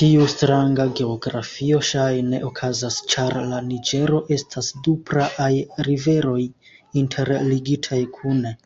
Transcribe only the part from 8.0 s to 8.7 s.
kune.